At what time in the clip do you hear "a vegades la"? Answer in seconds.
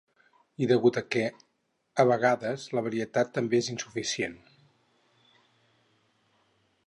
2.03-2.83